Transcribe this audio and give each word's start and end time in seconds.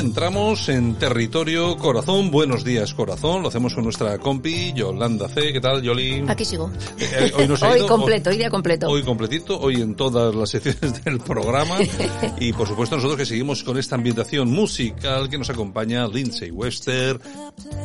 entramos 0.00 0.68
en 0.68 0.94
territorio 0.94 1.76
corazón. 1.76 2.30
Buenos 2.30 2.64
días, 2.64 2.94
corazón. 2.94 3.42
Lo 3.42 3.48
hacemos 3.48 3.74
con 3.74 3.84
nuestra 3.84 4.18
compi, 4.18 4.72
Yolanda 4.72 5.28
C. 5.28 5.52
¿Qué 5.52 5.60
tal, 5.60 5.82
Yoli? 5.82 6.24
Aquí 6.26 6.44
sigo. 6.44 6.70
Eh, 6.98 7.30
hoy 7.36 7.46
nos 7.46 7.62
ha 7.62 7.70
Hoy 7.70 7.78
ido- 7.80 7.86
completo, 7.88 8.30
hoy 8.30 8.38
día 8.38 8.50
completo. 8.50 8.88
Hoy 8.88 9.02
completito, 9.02 9.60
hoy 9.60 9.76
en 9.82 9.94
todas 9.94 10.34
las 10.34 10.50
secciones 10.50 11.04
del 11.04 11.20
programa. 11.20 11.76
y 12.40 12.52
por 12.52 12.66
supuesto 12.66 12.96
nosotros 12.96 13.18
que 13.18 13.26
seguimos 13.26 13.62
con 13.62 13.78
esta 13.78 13.94
ambientación 13.96 14.50
musical 14.50 15.28
que 15.28 15.36
nos 15.38 15.50
acompaña 15.50 16.06
Lindsay 16.08 16.50
Webster. 16.50 17.20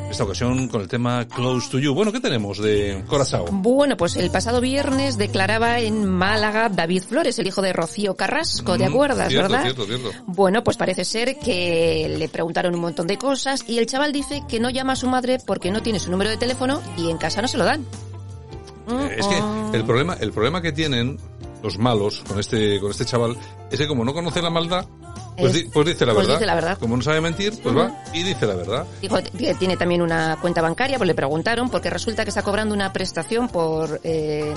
Esta 0.10 0.24
ocasión 0.24 0.68
con 0.70 0.82
el 0.82 0.88
tema 0.88 1.28
Close 1.28 1.70
to 1.70 1.80
You. 1.80 1.94
Bueno, 1.94 2.12
¿qué 2.12 2.22
tenemos 2.22 2.60
de 2.60 3.04
Corazao? 3.08 3.46
Bueno, 3.52 3.98
pues 3.98 4.16
el 4.16 4.32
pasado 4.32 4.62
viernes 4.62 5.18
declaraba 5.18 5.80
en 5.80 6.06
Málaga 6.06 6.70
David 6.70 7.04
Flores, 7.04 7.38
el 7.40 7.48
hijo 7.48 7.62
de 7.62 7.74
Rocío 7.74 8.16
Carrasco, 8.16 8.78
¿te 8.78 8.86
Mm, 8.86 8.94
acuerdas, 8.94 9.28
cierto, 9.30 9.50
verdad? 9.52 9.64
cierto, 9.64 9.86
cierto. 9.86 10.12
Bueno, 10.28 10.64
pues 10.64 10.78
parece 10.78 11.04
ser 11.04 11.38
que 11.40 12.05
le 12.10 12.30
preguntaron 12.30 12.74
un 12.76 12.82
montón 12.82 13.08
de 13.08 13.18
cosas 13.18 13.64
y 13.68 13.78
el 13.80 13.86
chaval 13.86 14.12
dice 14.12 14.44
que 14.48 14.60
no 14.60 14.70
llama 14.70 14.94
a 14.94 14.96
su 14.96 15.08
madre 15.08 15.38
porque 15.46 15.72
no 15.72 15.82
tiene 15.82 16.00
su 16.00 16.12
número 16.12 16.30
de 16.30 16.38
teléfono 16.38 16.82
y 16.98 17.10
en 17.10 17.18
casa 17.18 17.42
no 17.42 17.48
se 17.48 17.58
lo 17.58 17.66
dan. 17.66 17.86
Eh, 18.90 19.16
Es 19.18 19.26
que 19.28 19.42
el 19.78 19.84
problema, 19.84 20.16
el 20.20 20.32
problema 20.32 20.62
que 20.62 20.72
tienen 20.72 21.18
los 21.64 21.78
malos 21.80 22.24
con 22.28 22.40
este, 22.40 22.80
con 22.80 22.92
este 22.92 23.06
chaval 23.06 23.36
es 23.72 23.80
que 23.80 23.88
como 23.88 24.06
no 24.06 24.14
conoce 24.14 24.42
la 24.42 24.52
maldad, 24.52 24.86
pues, 25.38 25.54
di- 25.54 25.64
pues 25.66 25.88
dice 25.88 26.06
la 26.06 26.14
pues 26.14 26.28
verdad. 26.28 26.40
dice 26.40 26.46
la 26.46 26.56
verdad. 26.56 26.78
Como 26.80 26.96
no 26.96 27.02
sabe 27.02 27.20
mentir, 27.22 27.60
pues 27.64 27.76
va 27.76 28.04
y 28.14 28.22
dice 28.24 28.46
la 28.46 28.54
verdad. 28.56 28.86
Dijo 29.02 29.18
que 29.38 29.56
tiene 29.56 29.76
también 29.76 30.02
una 30.04 30.38
cuenta 30.40 30.62
bancaria, 30.62 30.98
pues 30.98 31.08
le 31.08 31.16
preguntaron, 31.16 31.70
porque 31.70 31.90
resulta 31.90 32.24
que 32.24 32.30
está 32.30 32.44
cobrando 32.44 32.76
una 32.76 32.94
prestación 32.94 33.48
por 33.50 34.00
eh, 34.04 34.54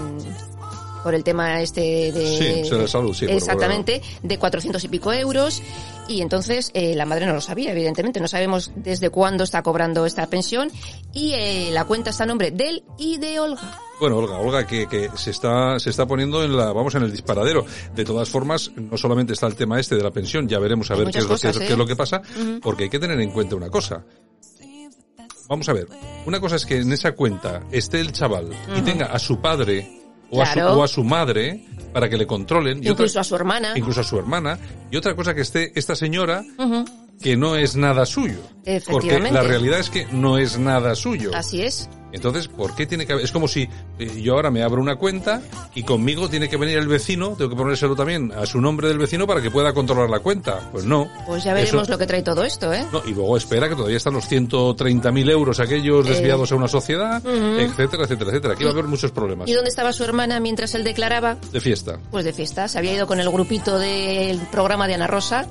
por 1.03 1.15
el 1.15 1.25
tema 1.25 1.61
este 1.61 2.13
de... 2.13 2.65
Sí, 2.65 2.71
de 2.71 2.89
salud, 2.89 3.15
sí, 3.15 3.27
bueno, 3.27 3.39
Exactamente, 3.39 4.03
de 4.23 4.39
400 4.39 4.83
y 4.85 4.89
pico 4.89 5.13
euros. 5.13 5.63
Y 6.09 6.23
entonces 6.23 6.71
eh, 6.73 6.95
la 6.95 7.05
madre 7.05 7.27
no 7.27 7.35
lo 7.35 7.41
sabía, 7.41 7.73
evidentemente. 7.73 8.19
No 8.21 8.29
sabemos 8.29 8.73
desde 8.75 9.11
cuándo 9.11 9.45
está 9.45 9.63
cobrando 9.63 10.07
esta 10.07 10.27
pensión. 10.27 10.71
Y 11.13 11.33
eh, 11.35 11.69
la 11.73 11.85
cuenta 11.85 12.11
está 12.11 12.25
a 12.25 12.27
nombre 12.27 12.51
de 12.51 12.69
él 12.69 12.85
y 12.97 13.19
de 13.19 13.39
Olga. 13.41 13.79
Bueno, 14.01 14.17
Olga, 14.17 14.39
Olga 14.39 14.67
que, 14.67 14.87
que 14.87 15.11
se 15.17 15.31
está 15.31 15.79
se 15.81 15.91
está 15.91 16.07
poniendo 16.07 16.45
en 16.45 16.57
la 16.57 16.73
vamos 16.73 16.95
en 16.95 17.03
el 17.03 17.11
disparadero. 17.11 17.67
De 17.95 18.05
todas 18.05 18.29
formas, 18.29 18.71
no 18.77 18.97
solamente 18.97 19.33
está 19.33 19.47
el 19.47 19.55
tema 19.55 19.79
este 19.79 19.97
de 19.97 20.03
la 20.03 20.11
pensión, 20.11 20.49
ya 20.49 20.59
veremos 20.59 20.91
a 20.91 20.95
Hay 20.95 21.01
ver 21.01 21.13
qué 21.13 21.19
es, 21.19 21.25
lo, 21.25 21.31
cosas, 21.31 21.59
qué 21.59 21.65
es 21.65 21.77
lo 21.77 21.85
¿eh? 21.85 21.89
que 21.89 21.97
pasa, 21.97 22.23
porque 22.63 22.85
hay 22.85 22.91
que 22.91 22.99
tener 22.99 23.21
en 23.21 23.31
cuenta 23.31 23.57
una 23.57 23.69
cosa. 23.69 24.05
Vamos 25.49 25.69
a 25.69 25.73
ver, 25.73 25.89
una 26.27 26.41
cosa 26.41 26.57
es 26.57 26.67
que 26.67 26.79
en 26.79 26.93
esa 26.93 27.13
cuenta 27.13 27.63
esté 27.73 28.01
el 28.01 28.13
chaval 28.13 28.51
y 28.77 28.83
tenga 28.83 29.07
a 29.07 29.19
su 29.19 29.41
padre 29.41 29.98
o, 30.31 30.43
a 30.43 30.47
su, 30.47 30.53
Claro. 30.53 30.75
o 30.79 30.83
a 30.85 30.89
su 30.89 31.05
madre 31.05 31.65
para 31.93 32.09
que 32.09 32.17
le 32.17 32.27
controlen. 32.27 32.79
y 32.79 32.81
otra- 32.89 32.91
Incluso 32.93 33.21
a 33.21 33.25
su 33.25 33.35
hermana. 33.37 33.73
incluso 33.77 34.01
a 34.01 34.05
su 34.05 34.19
hermana. 34.19 34.59
Y 34.91 34.97
otra 34.97 35.15
cosa 35.17 35.35
que 35.35 35.41
esté 35.43 35.73
esta 35.79 35.95
señora 35.97 36.45
que 37.23 37.37
no 37.37 37.57
es 37.57 37.77
nada 37.77 38.07
suyo. 38.07 38.39
Porque 38.91 39.19
la 39.19 39.43
realidad 39.43 39.81
es 39.81 39.91
que 39.91 40.07
no 40.13 40.39
es 40.39 40.59
nada 40.59 40.95
suyo. 40.95 41.31
Así 41.35 41.63
es. 41.63 41.89
Entonces, 42.13 42.49
¿por 42.49 42.75
qué 42.75 42.87
tiene 42.87 43.07
que 43.07 43.13
haber? 43.13 43.25
Es 43.25 43.33
como 43.33 43.49
si 43.49 43.69
eh, 43.99 44.21
yo 44.23 44.35
ahora 44.35 44.51
me 44.51 44.63
abro 44.63 44.81
una 44.81 44.97
cuenta 44.97 45.43
y 45.75 45.83
conmigo 45.83 46.29
tiene 46.29 46.49
que 46.49 46.57
venir 46.57 46.79
el 46.79 46.89
vecino, 46.89 47.35
tengo 47.37 47.51
que 47.51 47.57
ponérselo 47.57 47.95
también 47.95 48.33
a 48.33 48.47
su 48.47 48.61
nombre 48.61 48.89
del 48.89 48.99
vecino 48.99 49.27
para 49.27 49.43
que 49.43 49.51
pueda 49.51 49.73
controlar 49.75 50.09
la 50.09 50.21
cuenta. 50.21 50.61
Pues 50.73 50.85
no. 50.85 51.07
Pues 51.27 51.45
ya 51.45 51.53
veremos 51.55 51.83
Eso- 51.83 51.93
lo 51.93 51.99
que 51.99 52.07
trae 52.07 52.23
todo 52.23 52.45
esto, 52.45 52.73
¿eh? 52.73 52.87
no, 52.93 53.03
y 53.07 53.13
luego 53.13 53.37
espera 53.37 53.69
que 53.69 53.75
todavía 53.77 53.97
están 53.99 54.15
los 54.15 54.27
130.000 54.29 55.31
euros 55.31 55.61
aquellos 55.61 56.07
Eh, 56.07 56.11
desviados 56.11 56.51
a 56.53 56.55
una 56.57 56.69
sociedad, 56.69 57.23
etcétera, 57.27 58.05
etcétera, 58.05 58.31
etcétera. 58.31 58.55
Aquí 58.55 58.65
va 58.65 58.71
a 58.71 58.73
haber 58.73 58.85
muchos 58.87 59.11
problemas. 59.11 59.49
¿Y 59.49 59.53
dónde 59.53 59.69
estaba 59.71 59.93
su 59.93 60.05
hermana 60.05 60.41
mientras 60.41 60.75
él 60.75 60.85
declaraba? 60.85 61.37
De 61.53 61.61
fiesta. 61.61 61.99
Pues 62.11 62.25
de 62.25 62.33
fiesta. 62.33 62.69
Se 62.69 62.79
había 62.79 62.95
ido 62.95 63.07
con 63.07 63.21
el 63.21 63.29
grupito 63.31 63.79
del 63.79 64.39
programa 64.51 64.87
de 64.89 64.95
Ana 64.95 65.07
Rosa 65.07 65.47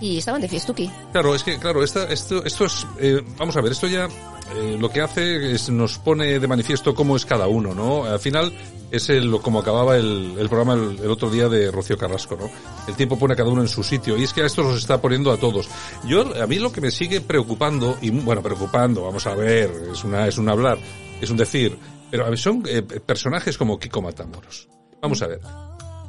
y 0.00 0.18
estaban 0.18 0.40
de 0.40 0.48
fiestuki. 0.48 0.90
Claro, 1.12 1.34
es 1.34 1.42
que, 1.42 1.58
claro, 1.58 1.82
esta, 1.82 2.04
esto, 2.04 2.44
esto 2.44 2.66
es, 2.66 2.86
eh, 3.00 3.22
vamos 3.38 3.56
a 3.56 3.60
ver, 3.60 3.72
esto 3.72 3.86
ya 3.86 4.08
eh, 4.54 4.76
lo 4.78 4.90
que 4.90 5.00
hace 5.00 5.52
es 5.52 5.68
nos 5.70 5.98
pone 5.98 6.38
de 6.38 6.46
manifiesto 6.46 6.94
cómo 6.94 7.16
es 7.16 7.26
cada 7.26 7.48
uno, 7.48 7.74
¿no? 7.74 8.04
Al 8.04 8.20
final 8.20 8.52
es 8.90 9.08
el, 9.10 9.40
como 9.40 9.60
acababa 9.60 9.96
el, 9.96 10.34
el 10.38 10.48
programa 10.48 10.74
el, 10.74 10.98
el 10.98 11.10
otro 11.10 11.30
día 11.30 11.48
de 11.48 11.70
Rocío 11.70 11.98
Carrasco, 11.98 12.36
¿no? 12.36 12.50
El 12.86 12.94
tiempo 12.94 13.18
pone 13.18 13.34
a 13.34 13.36
cada 13.36 13.50
uno 13.50 13.62
en 13.62 13.68
su 13.68 13.82
sitio 13.82 14.16
y 14.16 14.24
es 14.24 14.32
que 14.32 14.42
a 14.42 14.46
esto 14.46 14.62
los 14.62 14.78
está 14.78 15.00
poniendo 15.00 15.32
a 15.32 15.36
todos. 15.36 15.68
Yo, 16.04 16.40
a 16.40 16.46
mí 16.46 16.58
lo 16.58 16.72
que 16.72 16.80
me 16.80 16.90
sigue 16.90 17.20
preocupando, 17.20 17.98
y 18.00 18.10
bueno, 18.10 18.42
preocupando, 18.42 19.02
vamos 19.02 19.26
a 19.26 19.34
ver, 19.34 19.70
es 19.92 20.04
una, 20.04 20.26
es 20.28 20.38
un 20.38 20.48
hablar, 20.48 20.78
es 21.20 21.30
un 21.30 21.36
decir, 21.36 21.76
pero 22.10 22.36
son 22.36 22.62
eh, 22.66 22.82
personajes 22.82 23.58
como 23.58 23.78
Kiko 23.78 24.02
Matamoros. 24.02 24.68
Vamos 25.00 25.20
a 25.22 25.26
ver 25.26 25.40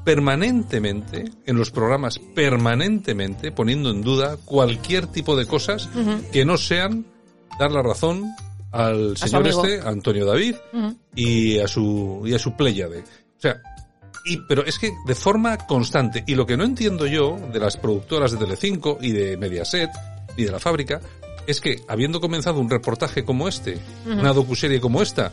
permanentemente, 0.07 1.25
en 1.45 1.57
los 1.57 1.69
programas, 1.69 2.17
permanentemente 2.33 3.51
poniendo 3.51 3.89
en 3.89 4.01
duda 4.01 4.37
cualquier 4.45 5.07
tipo 5.07 5.35
de 5.35 5.45
cosas 5.45 5.89
que 6.31 6.45
no 6.45 6.57
sean 6.57 7.05
dar 7.59 7.71
la 7.71 7.81
razón 7.81 8.25
al 8.71 9.15
señor 9.17 9.43
este, 9.65 9.87
Antonio 9.87 10.25
David, 10.25 10.55
y 11.15 11.59
a 11.59 11.67
su, 11.67 12.23
y 12.25 12.33
a 12.33 12.39
su 12.39 12.55
pléyade. 12.55 12.99
O 12.99 13.39
sea, 13.39 13.61
y, 14.25 14.37
pero 14.47 14.65
es 14.65 14.77
que 14.77 14.91
de 15.05 15.15
forma 15.15 15.57
constante, 15.57 16.23
y 16.27 16.35
lo 16.35 16.45
que 16.45 16.57
no 16.57 16.63
entiendo 16.65 17.05
yo 17.07 17.37
de 17.53 17.59
las 17.59 17.77
productoras 17.77 18.31
de 18.31 18.37
Telecinco 18.37 18.97
y 19.01 19.11
de 19.11 19.37
Mediaset 19.37 19.89
y 20.35 20.43
de 20.43 20.51
la 20.51 20.59
fábrica, 20.59 20.99
es 21.47 21.61
que 21.61 21.81
habiendo 21.87 22.19
comenzado 22.19 22.59
un 22.59 22.69
reportaje 22.69 23.23
como 23.23 23.47
este, 23.47 23.79
una 24.05 24.33
docuserie 24.33 24.81
como 24.81 25.01
esta, 25.01 25.31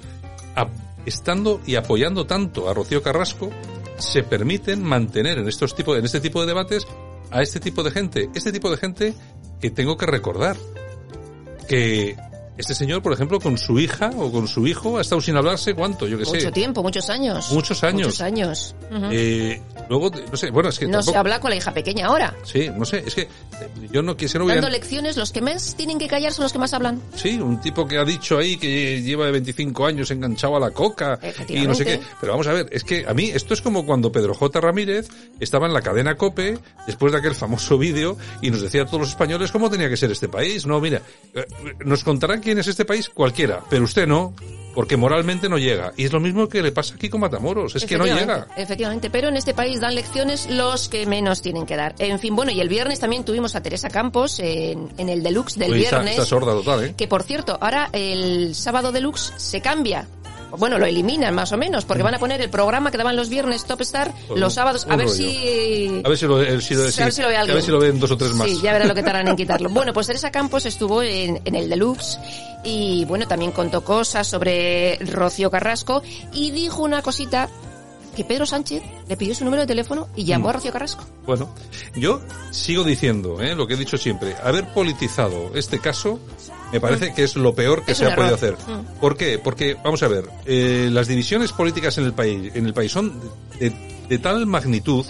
a- 0.55 0.69
estando 1.06 1.61
y 1.67 1.75
apoyando 1.75 2.25
tanto 2.27 2.71
a 2.71 2.75
Rocío 2.75 3.03
Carrasco, 3.03 3.51
se 3.99 4.23
permiten 4.23 4.83
mantener 4.83 5.39
en 5.39 5.49
estos 5.49 5.75
tipos, 5.75 5.99
en 5.99 6.05
este 6.05 6.21
tipo 6.21 6.41
de 6.41 6.47
debates 6.47 6.87
a 7.31 7.43
este 7.43 7.59
tipo 7.59 7.83
de 7.83 7.91
gente, 7.91 8.31
este 8.35 8.53
tipo 8.53 8.71
de 8.71 8.77
gente 8.77 9.15
que 9.61 9.71
tengo 9.71 9.97
que 9.97 10.06
recordar 10.06 10.56
que 11.67 12.17
este 12.57 12.75
señor, 12.75 13.03
por 13.03 13.13
ejemplo, 13.13 13.41
con 13.41 13.59
su 13.59 13.81
hija 13.81 14.11
o 14.17 14.31
con 14.31 14.47
su 14.47 14.67
hijo 14.67 14.99
ha 14.99 15.01
estado 15.01 15.21
sin 15.21 15.37
hablarse 15.37 15.75
cuánto, 15.75 16.07
yo 16.07 16.17
que 16.17 16.25
Mucho 16.25 16.41
sé, 16.41 16.53
tiempo, 16.53 16.83
muchos 16.83 17.11
años. 17.11 17.51
Muchos 17.51 17.83
años. 17.83 18.07
Muchos 18.07 18.21
años. 18.21 18.77
Eh, 19.11 19.61
luego, 19.89 20.11
no 20.31 20.37
sé, 20.37 20.51
bueno, 20.51 20.69
es 20.69 20.79
que 20.79 20.87
no 20.87 20.99
tampoco, 20.99 21.13
se 21.13 21.19
habla 21.19 21.41
con 21.41 21.51
la 21.51 21.57
hija 21.57 21.73
pequeña 21.73 22.07
ahora. 22.07 22.35
sí, 22.45 22.71
no 22.77 22.85
sé, 22.85 23.03
es 23.05 23.15
que 23.15 23.29
yo 23.91 24.03
no 24.03 24.17
quisiera, 24.17 24.45
Dando 24.45 24.69
lecciones, 24.69 25.17
los 25.17 25.33
que 25.33 25.41
más 25.41 25.75
tienen 25.77 25.99
que 25.99 26.09
callar 26.09 26.33
son 26.33 26.45
los 26.45 26.53
que 26.53 26.59
más 26.59 26.73
hablan. 26.75 27.01
Sí, 27.15 27.39
un 27.41 27.61
tipo 27.61 27.87
que 27.87 27.99
ha 27.99 28.05
dicho 28.05 28.39
ahí 28.39 28.57
que 28.57 29.03
lleva 29.03 29.31
25 29.31 29.87
años 29.87 30.11
enganchado 30.11 30.57
a 30.57 30.61
la 30.61 30.71
coca 30.71 31.19
y 31.49 31.67
no 31.67 31.75
sé 31.75 31.85
qué. 31.85 32.01
Pero 32.21 32.33
vamos 32.33 32.47
a 32.47 32.53
ver, 32.53 32.69
es 32.71 32.85
que 32.85 33.05
a 33.07 33.15
mí 33.15 33.31
esto 33.31 33.55
es 33.55 33.63
como 33.63 33.87
cuando 33.87 34.13
Pedro 34.13 34.35
J. 34.35 34.61
Ramírez 34.61 35.09
estaba 35.41 35.67
en 35.67 35.75
la 35.75 35.83
cadena 35.83 36.17
COPE 36.17 36.59
después 36.87 37.13
de 37.13 37.19
aquel 37.19 37.35
famoso 37.35 37.79
vídeo 37.79 38.17
y 38.43 38.51
nos 38.51 38.61
decía 38.61 38.83
a 38.83 38.87
todos 38.87 39.01
los 39.01 39.09
españoles 39.11 39.53
cómo 39.53 39.71
tenía 39.71 39.89
que 39.89 39.97
ser 39.97 40.11
este 40.11 40.29
país. 40.29 40.67
No, 40.67 40.81
mira, 40.81 41.03
eh, 41.35 41.45
nos 41.85 42.05
contarán 42.05 42.41
quién 42.41 42.59
es 42.59 42.67
este 42.67 42.85
país 42.85 43.09
cualquiera, 43.09 43.63
pero 43.69 43.85
usted 43.85 44.07
no, 44.07 44.35
porque 44.75 44.97
moralmente 44.97 45.49
no 45.49 45.59
llega. 45.59 45.93
Y 45.97 46.05
es 46.05 46.12
lo 46.12 46.21
mismo 46.21 46.49
que 46.49 46.62
le 46.62 46.73
pasa 46.73 46.94
aquí 46.94 47.09
con 47.09 47.21
Matamoros, 47.21 47.75
es 47.76 47.85
que 47.85 47.97
no 47.97 48.05
llega. 48.06 48.49
Efectivamente, 48.56 49.11
pero 49.11 49.29
en 49.29 49.37
este 49.37 49.55
país 49.55 49.81
dan 49.81 49.94
lecciones 49.94 50.49
los 50.50 50.88
que 50.88 51.06
menos 51.06 51.43
tienen 51.43 51.67
que 51.67 51.76
dar. 51.76 51.94
En 51.99 52.19
fin, 52.19 52.35
bueno, 52.37 52.50
y 52.50 52.61
el 52.61 52.69
viernes 52.69 53.00
también 53.00 53.25
tuvimos 53.25 53.55
a 53.55 53.62
Teresa 53.62 53.88
Campos 53.88 54.38
en, 54.41 54.91
en 54.99 55.09
el 55.09 55.23
deluxe 55.23 55.56
del 55.59 55.73
Uy, 55.73 55.85
está, 55.85 55.97
viernes. 55.99 56.12
está 56.15 56.25
sorda 56.26 56.53
total, 56.53 56.85
¿eh? 56.85 56.94
Que 56.97 57.09
por 57.09 57.23
cierto, 57.23 57.59
ahora 57.61 57.88
el 57.93 58.55
sábado 58.55 58.93
deluxe 58.93 59.32
se 59.37 59.61
cambia. 59.61 60.06
Bueno, 60.59 60.79
lo 60.79 60.87
eliminan 60.87 61.35
más 61.35 61.53
o 61.53 61.56
menos, 61.56 61.85
porque 61.85 62.03
van 62.03 62.15
a 62.15 62.19
poner 62.19 62.41
el 62.41 62.51
programa 62.51 62.91
que 62.91 62.99
daban 62.99 63.17
los 63.17 63.29
viernes 63.29 63.65
Top 63.65 63.81
Star 63.83 64.12
los 64.35 64.55
sábados. 64.55 64.87
A 64.89 64.97
ver 64.97 65.06
rollo. 65.06 65.17
si. 65.17 66.03
A 66.05 66.09
ver 66.09 66.19
si 66.19 66.27
lo, 66.27 66.43
eh, 66.43 66.61
si 66.61 66.75
lo- 66.75 66.83
A 66.83 66.85
ver 66.85 67.12
si 67.12 67.23
lo 67.23 67.29
ve 67.29 67.37
a 67.37 67.41
alguien. 67.41 67.56
ver 67.56 67.65
si 67.65 67.71
lo 67.71 67.79
ven 67.79 67.99
dos 68.01 68.11
o 68.11 68.17
tres 68.17 68.33
más. 68.35 68.49
Sí, 68.49 68.61
ya 68.62 68.73
verá 68.73 68.85
lo 68.87 68.95
que 68.95 69.03
tardan 69.03 69.29
en 69.29 69.37
quitarlo. 69.37 69.69
Bueno, 69.71 69.93
pues 69.93 70.06
Teresa 70.06 70.31
Campos 70.31 70.67
estuvo 70.67 71.03
en, 71.03 71.41
en 71.45 71.55
el 71.55 71.69
Deluxe 71.69 72.19
y 72.65 73.05
bueno, 73.05 73.27
también 73.29 73.53
contó 73.53 73.83
cosas 73.85 74.27
sobre 74.27 74.97
Rocío 75.01 75.51
Carrasco 75.51 76.03
y 76.33 76.51
dijo 76.51 76.83
una 76.83 77.03
cosita 77.03 77.49
que 78.14 78.25
Pedro 78.25 78.46
Sánchez 78.46 78.82
le 79.08 79.16
pidió 79.16 79.34
su 79.34 79.44
número 79.44 79.62
de 79.62 79.66
teléfono 79.66 80.08
y 80.16 80.25
llamó 80.25 80.49
a 80.49 80.55
Rocío 80.55 80.72
Carrasco. 80.72 81.05
Bueno, 81.26 81.55
yo 81.94 82.20
sigo 82.50 82.84
diciendo 82.84 83.40
¿eh? 83.40 83.55
lo 83.55 83.66
que 83.66 83.75
he 83.75 83.76
dicho 83.76 83.96
siempre. 83.96 84.34
Haber 84.43 84.72
politizado 84.72 85.50
este 85.55 85.78
caso 85.78 86.19
me 86.72 86.81
parece 86.81 87.12
que 87.14 87.22
es 87.22 87.37
lo 87.37 87.55
peor 87.55 87.84
que 87.84 87.93
Es 87.93 87.99
se 87.99 88.06
ha 88.06 88.16
podido 88.16 88.34
hacer. 88.34 88.55
Mm. 88.55 89.00
¿Por 89.00 89.16
qué? 89.16 89.38
Porque, 89.38 89.76
vamos 89.84 90.02
a 90.02 90.08
ver, 90.08 90.25
eh, 90.44 90.88
las 90.90 91.06
divisiones 91.06 91.52
políticas 91.52 91.99
en 91.99 92.05
el 92.05 92.12
país, 92.12 92.52
en 92.55 92.66
el 92.66 92.75
país 92.75 92.90
son 92.90 93.20
de, 93.61 93.72
de 94.08 94.19
tal 94.19 94.46
magnitud 94.46 95.05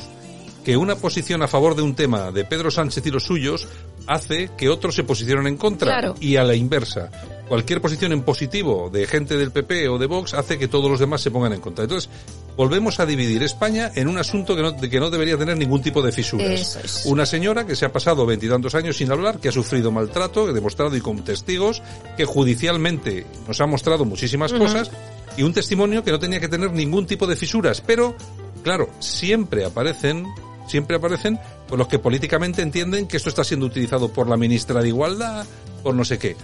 que 0.65 0.77
una 0.77 0.97
posición 0.97 1.43
a 1.43 1.49
favor 1.49 1.77
de 1.77 1.83
un 1.83 1.95
tema 1.95 2.31
de 2.33 2.45
Pedro 2.45 2.71
Sánchez 2.71 3.07
y 3.07 3.11
los 3.11 3.25
suyos 3.25 3.69
hace 4.07 4.51
que 4.57 4.69
otros 4.69 4.95
se 4.95 5.05
posicionen 5.05 5.47
en 5.47 5.57
contra 5.57 5.91
Claro. 5.93 6.15
y 6.21 6.37
a 6.37 6.45
la 6.45 6.55
inversa. 6.55 7.11
Cualquier 7.49 7.81
posición 7.81 8.13
en 8.13 8.23
positivo 8.23 8.89
de 8.91 9.07
gente 9.07 9.37
del 9.37 9.51
PP 9.51 9.89
o 9.89 9.99
de 9.99 10.07
Vox 10.07 10.33
hace 10.35 10.59
que 10.59 10.69
todos 10.69 10.91
los 10.91 10.99
demás 11.01 11.21
se 11.21 11.31
pongan 11.31 11.53
en 11.53 11.61
contra. 11.61 11.85
Entonces, 11.85 12.11
volvemos 12.57 13.01
a 13.01 13.07
dividir 13.07 13.43
España 13.43 13.91
en 13.95 14.09
un 14.09 14.19
asunto 14.19 14.55
que 14.57 14.63
no, 14.63 14.77
que 14.77 15.01
no 15.01 15.11
debería 15.11 15.37
tener 15.37 15.57
ningún 15.57 15.83
tipo 15.83 16.03
de 16.03 16.13
fisuras. 16.13 16.77
Es. 16.77 17.07
Una 17.07 17.27
señora 17.27 17.67
que 17.67 17.77
se 17.77 17.85
ha 17.85 17.93
pasado 17.93 18.27
veintitantos 18.27 18.75
años 18.75 18.97
sin 18.97 19.11
hablar, 19.11 19.39
que 19.39 19.49
ha 19.49 19.53
sufrido 19.53 19.91
maltrato, 19.91 20.53
demostrado 20.53 20.97
y 20.97 21.01
con 21.01 21.23
testigos, 21.25 21.83
que 22.17 22.25
judicialmente 22.25 23.27
nos 23.47 23.61
ha 23.61 23.67
mostrado 23.67 24.05
muchísimas 24.05 24.53
cosas, 24.53 24.91
y 25.37 25.43
un 25.43 25.53
testimonio 25.53 26.05
que 26.05 26.13
no 26.13 26.19
tenía 26.19 26.41
que 26.41 26.49
tener 26.49 26.73
ningún 26.73 27.07
tipo 27.07 27.27
de 27.27 27.37
fisuras. 27.37 27.81
Pero, 27.81 28.15
claro, 28.63 28.89
siempre 29.01 29.65
aparecen, 29.65 30.27
siempre 30.69 30.97
aparecen 30.97 31.39
por 31.69 31.79
los 31.79 31.89
que 31.89 31.99
políticamente 31.99 32.63
entienden 32.63 33.09
que 33.09 33.17
esto 33.17 33.29
está 33.29 33.43
siendo 33.43 33.67
utilizado 33.67 34.13
por 34.13 34.29
la 34.29 34.37
ministra 34.37 34.81
de 34.81 34.89
Igualdad, 34.89 35.45
por 35.83 35.95
no 35.95 36.05
sé 36.05 36.19
qué. 36.19 36.37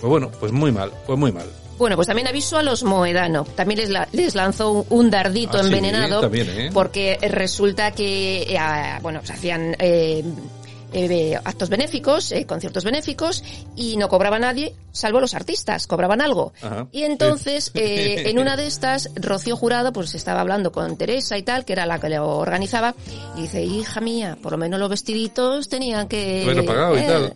Pues 0.00 0.10
bueno, 0.10 0.30
pues 0.38 0.52
muy 0.52 0.72
mal, 0.72 0.92
pues 1.06 1.18
muy 1.18 1.32
mal. 1.32 1.46
Bueno, 1.78 1.96
pues 1.96 2.06
también 2.06 2.28
aviso 2.28 2.56
a 2.58 2.62
los 2.62 2.82
Moedano. 2.84 3.44
También 3.56 3.80
les, 3.80 3.90
la- 3.90 4.08
les 4.12 4.34
lanzó 4.34 4.70
un, 4.72 4.86
un 4.90 5.10
dardito 5.10 5.58
Ah, 5.58 5.60
sí, 5.60 5.66
envenenado. 5.66 6.20
también, 6.20 6.48
¿eh? 6.50 6.70
Porque 6.72 7.18
resulta 7.22 7.90
que, 7.92 8.42
eh, 8.42 8.58
bueno, 9.02 9.20
se 9.24 9.32
hacían 9.32 9.74
eh, 9.78 10.22
eh, 10.92 11.36
actos 11.44 11.68
benéficos, 11.68 12.30
eh, 12.30 12.46
conciertos 12.46 12.84
benéficos, 12.84 13.42
y 13.74 13.96
no 13.96 14.08
cobraba 14.08 14.38
nadie, 14.38 14.74
salvo 14.92 15.18
los 15.20 15.34
artistas, 15.34 15.88
cobraban 15.88 16.20
algo. 16.20 16.52
Ajá, 16.62 16.86
y 16.92 17.02
entonces, 17.02 17.72
eh, 17.74 18.22
en 18.30 18.38
una 18.38 18.56
de 18.56 18.68
estas, 18.68 19.10
Rocío 19.16 19.56
Jurado, 19.56 19.92
pues 19.92 20.14
estaba 20.14 20.40
hablando 20.40 20.70
con 20.70 20.96
Teresa 20.96 21.36
y 21.36 21.42
tal, 21.42 21.64
que 21.64 21.72
era 21.72 21.84
la 21.86 21.98
que 21.98 22.10
lo 22.10 22.38
organizaba, 22.38 22.94
y 23.36 23.42
dice, 23.42 23.64
hija 23.64 24.00
mía, 24.00 24.38
por 24.40 24.52
lo 24.52 24.58
menos 24.58 24.78
los 24.78 24.88
vestiditos 24.88 25.68
tenían 25.68 26.06
que... 26.06 26.42
Haberlo 26.44 26.64
pagado 26.64 26.94
y 26.96 27.00
eh, 27.00 27.06
tal. 27.08 27.34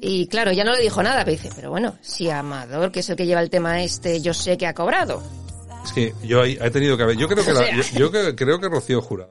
Y 0.00 0.26
claro, 0.28 0.52
ya 0.52 0.64
no 0.64 0.72
le 0.74 0.82
dijo 0.82 1.02
nada, 1.02 1.24
pero 1.24 1.36
dice, 1.36 1.50
pero 1.54 1.70
bueno, 1.70 1.96
si 2.02 2.30
Amador, 2.30 2.90
que 2.92 3.00
es 3.00 3.08
el 3.10 3.16
que 3.16 3.26
lleva 3.26 3.40
el 3.40 3.50
tema 3.50 3.82
este, 3.82 4.20
yo 4.20 4.32
sé 4.34 4.56
que 4.56 4.66
ha 4.66 4.74
cobrado. 4.74 5.22
Es 5.84 5.92
que 5.92 6.14
yo 6.24 6.44
he 6.44 6.70
tenido 6.70 6.96
que 6.96 7.02
haber, 7.04 7.16
yo 7.16 7.28
creo 7.28 7.44
que 7.44 7.52
la- 7.52 7.70
yo, 7.92 8.10
yo 8.10 8.34
creo 8.36 8.60
que 8.60 8.68
Rocío 8.68 9.00
Jurado 9.00 9.30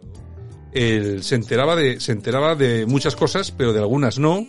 él 0.74 1.24
se 1.24 1.36
enteraba 1.36 1.75
de 1.75 2.00
se 2.00 2.12
enteraba 2.12 2.56
de 2.56 2.86
muchas 2.86 3.16
cosas, 3.16 3.52
pero 3.52 3.74
de 3.74 3.80
algunas 3.80 4.19
no, 4.19 4.46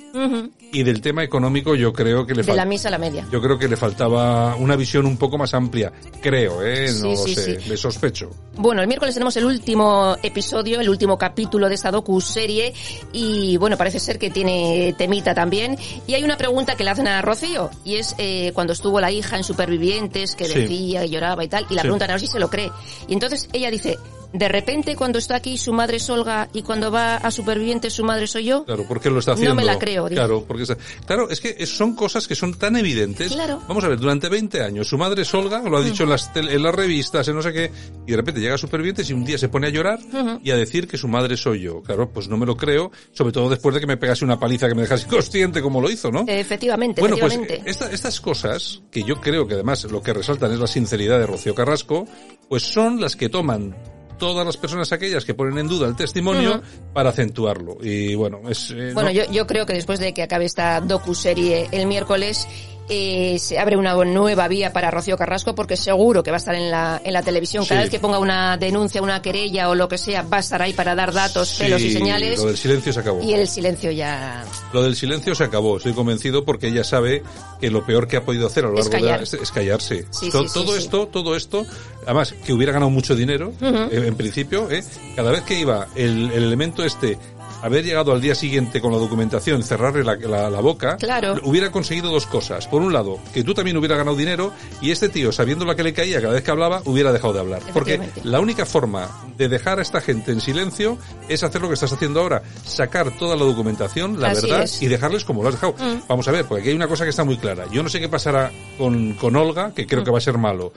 y 0.73 0.83
del 0.83 1.01
tema 1.01 1.23
económico 1.25 1.75
yo 1.75 1.93
creo 1.93 2.27
que 2.27 2.35
le 2.35 2.43
De 2.43 2.55
la 2.55 2.65
misa 2.65 2.89
a 2.89 2.91
la 2.91 2.99
media. 2.99 3.27
yo 3.33 3.41
creo 3.41 3.59
que 3.59 3.69
le 3.69 3.77
faltaba 3.77 4.55
una 4.57 4.77
visión 4.77 5.07
un 5.07 5.17
poco 5.17 5.39
más 5.39 5.55
amplia, 5.55 5.93
creo, 6.21 6.63
eh, 6.65 6.89
no 7.01 7.17
Sí, 7.17 7.35
sí, 7.35 7.35
lo 7.37 7.43
sé, 7.43 7.61
sí. 7.61 7.71
me 7.71 7.77
sospecho. 7.77 8.31
Bueno, 8.57 8.83
el 8.83 8.89
miércoles 8.89 9.15
tenemos 9.15 9.37
el 9.37 9.45
último 9.47 10.17
episodio, 10.23 10.81
el 10.81 10.89
último 10.89 11.17
capítulo 11.17 11.69
de 11.69 11.75
esta 11.77 11.91
docu-serie 11.91 12.75
y 13.13 13.57
bueno, 13.57 13.77
parece 13.77 14.01
ser 14.01 14.19
que 14.19 14.31
tiene 14.31 14.95
temita 14.99 15.35
también. 15.35 15.77
Y 16.07 16.15
hay 16.15 16.25
una 16.25 16.37
pregunta 16.37 16.75
que 16.77 16.85
le 16.85 16.91
hacen 16.91 17.07
a 17.09 17.23
Rocío 17.23 17.71
y 17.85 17.97
es 17.97 18.15
eh, 18.19 18.51
cuando 18.55 18.73
estuvo 18.73 19.01
la 19.01 19.11
hija 19.11 19.37
en 19.37 19.45
Supervivientes 19.45 20.35
que 20.35 20.49
decía 20.49 21.05
y 21.05 21.11
lloraba 21.11 21.45
y 21.45 21.49
tal 21.49 21.65
y 21.71 21.75
la 21.75 21.83
Sí. 21.83 21.87
preguntan 21.87 22.11
a 22.11 22.15
ver 22.15 22.21
si 22.21 22.27
se 22.27 22.39
lo 22.41 22.51
cree. 22.51 22.71
Y 23.07 23.13
entonces 23.15 23.49
ella 23.53 23.71
dice, 23.71 23.97
de 24.33 24.49
repente 24.49 24.95
cuando 24.95 25.19
está 25.19 25.37
aquí 25.37 25.57
su 25.57 25.73
madre 25.73 25.97
es 25.97 26.11
Olga 26.11 26.49
y 26.53 26.63
cuando 26.63 26.91
va 26.91 27.17
a 27.17 27.31
Supervivientes 27.31 27.93
su 27.95 28.05
madre 28.05 28.27
soy 28.27 28.45
yo. 28.45 28.65
Claro, 28.65 28.85
porque 28.87 29.09
lo 29.11 29.21
está 29.21 29.31
No 29.33 29.35
haciendo. 29.37 29.55
me 29.55 29.65
la 29.65 29.79
creo, 29.79 30.05
dice. 30.05 30.17
Claro, 30.17 30.45
porque 30.47 30.65
está- 30.65 30.77
claro, 31.07 31.31
es 31.31 31.41
que 31.41 31.65
son 31.67 31.95
cosas 31.95 32.29
que 32.29 32.35
son 32.35 32.55
tan 32.55 32.77
evidentes. 32.77 33.33
Claro. 33.33 33.63
Vamos 33.67 33.83
a 33.85 33.89
ver, 33.89 33.99
durante 33.99 34.29
20 34.29 34.63
años 34.63 34.87
su 34.89 34.99
madre 34.99 35.23
es 35.23 35.33
Olga, 35.35 35.61
lo 35.63 35.79
ha 35.79 35.83
dicho 35.83 36.03
en 36.05 36.11
las 36.11 36.33
tel- 36.33 36.51
en 36.51 36.63
las 36.63 36.75
revistas, 36.75 37.27
en 37.29 37.37
no 37.37 37.43
sé 37.43 37.53
qué, 37.53 37.71
y 38.07 38.11
de 38.11 38.17
repente 38.17 38.41
llega 38.41 38.55
a 38.55 38.59
Supervivientes 38.59 39.09
y 39.09 39.13
un 39.15 39.25
día 39.25 39.39
se 39.39 39.49
pone 39.49 39.69
a 39.69 39.71
llorar 39.71 39.99
y 40.43 40.51
a 40.51 40.57
decir 40.57 40.87
que 40.87 40.99
su 40.99 41.09
madre 41.09 41.37
soy 41.37 41.63
yo. 41.63 41.83
Claro, 41.83 42.11
pues 42.11 42.29
no 42.29 42.37
me 42.37 42.45
lo 42.47 42.57
creo, 42.57 42.91
sobre 43.13 43.33
todo 43.33 43.49
después 43.49 43.75
de 43.75 43.81
que 43.81 43.87
me 43.87 43.97
pegase 43.97 44.25
una 44.25 44.39
paliza 44.39 44.69
que 44.69 44.75
me 44.75 44.83
dejase 44.83 45.07
inconsciente 45.09 45.63
como 45.63 45.81
lo 45.81 45.91
hizo, 45.91 46.11
¿no? 46.11 46.25
Efectivamente, 46.27 47.01
Bueno, 47.01 47.17
pues 47.19 47.39
esta- 47.65 47.91
estas 47.91 48.21
cosas, 48.21 48.83
que 48.91 49.03
yo 49.05 49.21
creo 49.21 49.47
que 49.47 49.55
además 49.55 49.85
lo 49.85 50.03
que 50.03 50.13
resaltan 50.13 50.53
es 50.53 50.59
la 50.59 50.67
sinceridad 50.67 51.19
de 51.19 51.27
Rocío 51.27 51.55
Carrasco, 51.55 52.05
pues 52.49 52.63
son 52.63 53.01
las 53.01 53.17
que 53.17 53.29
toman 53.29 53.75
todas 54.19 54.45
las 54.45 54.57
personas 54.57 54.93
aquellas 54.93 55.25
que 55.25 55.35
ponen 55.35 55.57
en 55.59 55.69
duda 55.69 55.87
el 55.89 55.97
testimonio 55.97 56.61
para 56.93 57.11
acentuarlo. 57.11 57.79
Y 57.81 58.15
bueno, 58.15 58.41
es... 58.49 58.71
eh, 58.73 58.91
Bueno, 58.95 59.11
no- 59.11 59.15
yo, 59.15 59.31
yo 59.31 59.47
creo 59.47 59.65
que 59.65 59.73
después 59.73 59.99
de 60.01 60.13
que 60.13 60.23
acabe 60.23 60.45
esta 60.45 60.81
docu-serie 60.81 61.69
el 61.73 61.87
miércoles, 61.87 62.47
eh, 62.89 63.39
se 63.39 63.59
abre 63.59 63.77
una 63.77 63.95
nueva 64.05 64.49
vía 64.49 64.73
para 64.73 64.91
Rocío 64.91 65.17
Carrasco 65.17 65.55
porque 65.55 65.77
seguro 65.77 66.23
que 66.23 66.31
va 66.31 66.37
a 66.37 66.39
estar 66.39 66.55
en 66.55 66.71
la, 66.71 67.01
en 67.05 67.13
la 67.13 67.23
televisión. 67.23 67.65
Cada 67.67 67.81
Sí. 67.81 67.85
vez 67.85 67.91
que 67.91 67.99
ponga 67.99 68.19
una 68.19 68.57
denuncia, 68.57 69.03
una 69.03 69.21
querella 69.23 69.69
o 69.69 69.75
lo 69.75 69.89
que 69.89 69.99
sea, 69.99 70.23
va 70.23 70.39
a 70.39 70.41
estar 70.41 70.63
ahí 70.63 70.73
para 70.73 70.95
dar 70.95 71.13
datos, 71.13 71.49
Sí, 71.49 71.65
pelos 71.65 71.83
y 71.83 71.93
señales. 71.93 72.39
Lo 72.39 72.47
del 72.47 72.57
silencio 72.57 72.93
se 72.93 73.01
acabó. 73.01 73.23
Y 73.23 73.35
el 73.35 73.47
silencio 73.49 73.91
ya... 73.91 74.45
Lo 74.73 74.83
del 74.83 74.97
silencio 74.97 75.35
se 75.35 75.45
acabó, 75.45 75.77
estoy 75.77 75.93
convencido 75.93 76.45
porque 76.45 76.69
ella 76.69 76.85
sabe 76.85 77.23
que 77.61 77.71
lo 77.71 77.85
peor 77.85 78.09
que 78.09 78.17
ha 78.17 78.25
podido 78.25 78.47
hacer 78.47 78.65
a 78.65 78.69
lo 78.69 78.79
Es 78.79 78.89
largo 78.91 79.07
de 79.07 79.13
la- 79.13 79.23
es, 79.23 79.35
es 79.35 79.51
callarse. 79.51 80.07
Sí, 80.11 80.31
To- 80.31 80.43
sí, 80.43 80.49
sí, 80.49 80.55
todo 80.55 80.77
esto, 80.77 81.07
todo 81.09 81.37
esto, 81.37 81.67
además 82.05 82.35
que 82.45 82.53
hubiera 82.53 82.73
ganado 82.73 82.91
mucho 82.91 83.15
dinero, 83.15 83.53
eh, 83.61 84.05
en 84.07 84.15
principio, 84.17 84.71
eh, 84.71 84.83
cada 85.15 85.31
vez 85.31 85.43
que 85.43 85.59
iba 85.61 85.89
el, 85.95 86.31
el 86.33 86.43
elemento 86.45 86.85
este 86.85 87.19
haber 87.63 87.85
llegado 87.85 88.13
al 88.13 88.21
día 88.21 88.35
siguiente 88.35 88.81
con 88.81 88.93
la 88.93 88.99
documentación, 88.99 89.63
cerrarle 89.63 90.05
la, 90.05 90.17
la- 90.17 90.51
la 90.51 90.61
boca, 90.61 90.97
Claro. 90.97 91.37
hubiera 91.45 91.71
conseguido 91.71 92.11
dos 92.11 92.27
cosas. 92.27 92.67
Por 92.69 92.83
un 92.83 92.93
lado, 92.93 93.19
que 93.35 93.43
tú 93.45 93.55
también 93.55 93.77
hubieras 93.77 93.99
ganado 93.99 94.17
dinero 94.17 94.53
y 94.81 94.91
este 94.91 95.09
tío, 95.09 95.33
sabiendo 95.33 95.65
la 95.65 95.75
que 95.75 95.83
le 95.83 95.93
caía 95.93 96.21
cada 96.21 96.35
vez 96.35 96.43
que 96.43 96.51
hablaba, 96.51 96.83
hubiera 96.85 97.13
dejado 97.13 97.33
de 97.35 97.41
hablar. 97.41 97.63
Porque 97.73 98.01
la 98.25 98.41
única 98.41 98.65
forma 98.67 99.09
de 99.37 99.49
dejar 99.49 99.79
a 99.79 99.83
esta 99.83 100.01
gente 100.01 100.33
en 100.33 100.41
silencio 100.41 100.99
es 101.29 101.43
hacer 101.43 101.61
lo 101.61 101.69
que 101.69 101.75
estás 101.75 101.93
haciendo 101.93 102.21
ahora, 102.21 102.43
sacar 102.65 103.17
toda 103.19 103.37
la 103.37 103.45
documentación, 103.45 104.21
la 104.21 104.29
Así 104.31 104.43
verdad, 104.47 104.63
es. 104.65 104.83
y 104.83 104.87
dejarles 104.89 105.25
como 105.25 105.43
lo 105.43 105.49
has 105.49 105.55
dejado. 105.55 105.75
Mm. 105.79 106.03
Vamos 106.09 106.27
a 106.29 106.33
ver, 106.33 106.45
porque 106.45 106.61
aquí 106.63 106.71
hay 106.71 106.77
una 106.77 106.89
cosa 106.89 107.05
que 107.05 107.11
está 107.11 107.25
muy 107.25 107.37
clara. 107.39 107.65
Yo 107.73 107.83
no 107.83 107.89
sé 107.89 108.01
qué 108.01 108.09
pasará 108.09 108.51
con, 108.77 109.15
con 109.15 109.37
Olga, 109.37 109.73
que 109.75 109.85
Mm. 109.85 109.89
creo 109.89 110.05
que 110.05 110.11
va 110.11 110.19
a 110.19 110.23
ser 110.23 110.39
malo. 110.39 110.73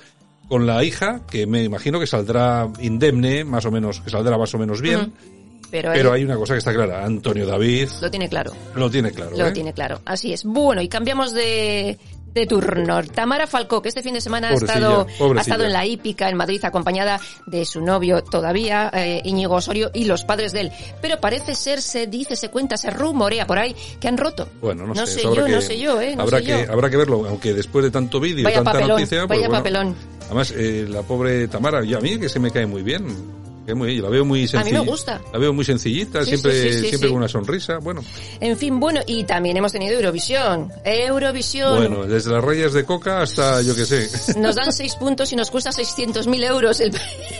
Con 0.49 0.67
la 0.67 0.83
hija, 0.83 1.21
que 1.29 1.47
me 1.47 1.63
imagino 1.63 1.97
que 1.99 2.07
saldrá 2.07 2.67
indemne, 2.81 3.45
más 3.45 3.65
o 3.65 3.71
menos, 3.71 4.01
que 4.01 4.09
saldrá 4.09 4.37
más 4.37 4.53
o 4.53 4.57
menos 4.57 4.81
bien. 4.81 5.13
Pero, 5.71 5.91
Pero 5.93 6.11
hay 6.13 6.23
una 6.25 6.35
cosa 6.35 6.53
que 6.53 6.59
está 6.59 6.73
clara. 6.73 7.05
Antonio 7.05 7.45
David 7.47 7.87
lo 8.01 8.11
tiene 8.11 8.27
claro. 8.29 8.51
lo 8.75 8.89
tiene 8.91 9.11
claro. 9.11 9.31
Lo 9.37 9.47
¿eh? 9.47 9.51
tiene 9.51 9.73
claro. 9.73 10.01
Así 10.05 10.33
es. 10.33 10.43
Bueno, 10.43 10.81
y 10.81 10.89
cambiamos 10.89 11.33
de, 11.33 11.97
de 12.33 12.45
turno. 12.45 13.01
Tamara 13.03 13.47
Falcó, 13.47 13.81
que 13.81 13.87
este 13.89 14.03
fin 14.03 14.13
de 14.13 14.19
semana 14.21 14.49
ha 14.49 14.51
Pobrecilla, 14.53 14.73
estado, 14.79 15.07
ha 15.37 15.41
estado 15.41 15.63
en 15.63 15.71
la 15.73 15.85
hípica 15.85 16.29
en 16.29 16.35
Madrid 16.35 16.59
acompañada 16.65 17.19
de 17.47 17.63
su 17.65 17.79
novio 17.81 18.21
todavía, 18.21 18.91
eh, 18.93 19.21
Íñigo 19.23 19.55
Osorio, 19.55 19.91
y 19.93 20.03
los 20.05 20.25
padres 20.25 20.51
de 20.51 20.61
él. 20.61 20.71
Pero 21.01 21.19
parece 21.21 21.55
ser, 21.55 21.81
se 21.81 22.05
dice, 22.07 22.35
se 22.35 22.49
cuenta, 22.49 22.75
se 22.75 22.89
rumorea 22.89 23.47
por 23.47 23.57
ahí 23.57 23.73
que 23.99 24.07
han 24.09 24.17
roto. 24.17 24.49
Bueno, 24.61 24.85
no, 24.85 24.93
No 24.93 25.05
sé. 25.07 25.21
sé 25.21 25.23
yo, 25.23 25.45
que- 25.45 25.51
no 25.53 25.61
sé 25.61 25.79
yo, 25.79 26.01
¿eh? 26.01 26.15
No 26.17 26.23
habrá 26.23 26.39
sé 26.39 26.43
que, 26.45 26.65
yo. 26.65 26.73
habrá 26.73 26.89
que 26.89 26.97
verlo, 26.97 27.25
aunque 27.27 27.53
después 27.53 27.85
de 27.85 27.91
tanto 27.91 28.19
vídeo 28.19 28.43
tanta 28.49 28.63
papelón, 28.73 28.89
noticia, 28.89 29.19
pues 29.25 29.39
vaya 29.39 29.47
bueno. 29.47 29.59
papelón. 29.63 29.95
Además, 30.25 30.53
eh, 30.55 30.85
la 30.89 31.01
pobre 31.03 31.47
Tamara, 31.47 31.83
y 31.85 31.93
a 31.93 31.99
mí 31.99 32.17
que 32.19 32.27
se 32.29 32.39
me 32.39 32.51
cae 32.51 32.65
muy 32.65 32.81
bien. 32.83 33.40
Muy, 33.75 33.97
la 34.01 34.09
veo 34.09 34.25
muy 34.25 34.39
A 34.39 34.41
mí 34.41 34.47
sencilla. 34.47 34.79
me 34.81 34.85
gusta. 34.89 35.21
La 35.31 35.39
veo 35.39 35.53
muy 35.53 35.63
sencillita, 35.63 36.21
Sí, 36.23 36.29
siempre, 36.31 36.51
sí, 36.53 36.73
sí, 36.73 36.79
sí, 36.81 36.87
siempre 36.89 37.09
con 37.09 37.17
una 37.19 37.27
sonrisa. 37.27 37.77
Bueno, 37.77 38.03
En 38.39 38.57
fin, 38.57 38.79
bueno, 38.79 38.99
y 39.07 39.23
también 39.23 39.55
hemos 39.57 39.71
tenido 39.71 39.95
Eurovisión. 39.95 40.69
Eurovisión. 40.83 41.77
bueno, 41.77 42.03
desde 42.05 42.31
las 42.31 42.43
rayas 42.43 42.73
de 42.73 42.83
coca 42.85 43.21
hasta 43.21 43.61
yo 43.61 43.75
que 43.75 43.85
sé. 43.85 44.09
Nos 44.39 44.55
dan 44.55 44.73
seis 44.73 44.95
puntos 44.95 45.31
y 45.31 45.35
nos 45.35 45.49
cuesta 45.51 45.69
600.000 45.71 46.43
euros 46.47 46.79
el, 46.81 46.91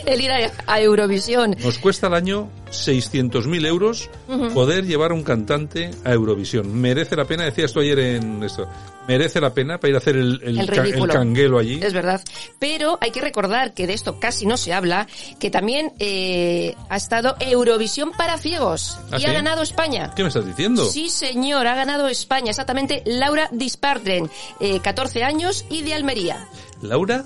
el 0.05 0.21
ir 0.21 0.31
a, 0.31 0.51
a 0.67 0.81
Eurovisión. 0.81 1.55
Nos 1.61 1.77
cuesta 1.79 2.07
al 2.07 2.13
año 2.13 2.49
600.000 2.71 3.65
euros 3.67 4.09
poder 4.53 4.85
llevar 4.85 5.11
a 5.11 5.13
un 5.13 5.23
cantante 5.23 5.91
a 6.03 6.13
Eurovisión. 6.13 6.73
Merece 6.79 7.15
la 7.15 7.25
pena, 7.25 7.43
decía 7.43 7.65
esto 7.65 7.79
ayer 7.81 7.99
en 7.99 8.43
esto, 8.43 8.67
merece 9.11 9.41
la 9.41 9.53
pena 9.53 9.77
para 9.79 9.89
ir 9.89 9.95
a 9.95 9.97
hacer 9.99 10.15
el, 10.15 10.39
el, 10.43 10.59
El 10.59 10.67
ca- 10.67 10.75
el 10.75 10.83
ridículo. 10.83 11.13
canguelo 11.13 11.59
allí. 11.59 11.79
Es 11.83 11.93
verdad. 11.93 12.21
Pero 12.59 12.97
hay 13.01 13.11
que 13.11 13.21
recordar 13.21 13.73
que 13.73 13.87
de 13.87 13.93
esto 13.93 14.19
casi 14.19 14.45
no 14.45 14.57
se 14.57 14.73
habla, 14.73 15.07
que 15.39 15.49
también 15.51 15.93
eh, 15.99 16.75
ha 16.89 16.97
estado 16.97 17.35
Eurovisión 17.39 18.11
para 18.11 18.37
ciegos. 18.37 18.97
¿Ah, 19.11 19.17
y 19.17 19.21
sí? 19.21 19.25
ha 19.27 19.33
ganado 19.33 19.61
España. 19.61 20.13
¿Qué 20.15 20.23
me 20.23 20.29
estás 20.29 20.45
diciendo? 20.45 20.85
Sí, 20.85 21.09
señor, 21.09 21.67
ha 21.67 21.75
ganado 21.75 22.07
España. 22.07 22.49
Exactamente, 22.51 23.03
Laura 23.05 23.49
Disparden, 23.51 24.29
eh, 24.59 24.79
14 24.79 25.23
años 25.23 25.65
y 25.69 25.81
de 25.83 25.93
Almería. 25.93 26.47
Laura. 26.81 27.23